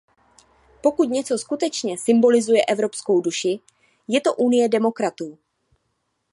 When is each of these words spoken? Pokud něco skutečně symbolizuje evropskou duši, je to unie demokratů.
Pokud 0.83 1.09
něco 1.09 1.37
skutečně 1.37 1.97
symbolizuje 1.97 2.65
evropskou 2.65 3.21
duši, 3.21 3.59
je 4.07 4.21
to 4.21 4.33
unie 4.33 4.69
demokratů. 4.69 5.37